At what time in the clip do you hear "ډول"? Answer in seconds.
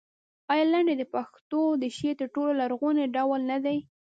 3.15-3.41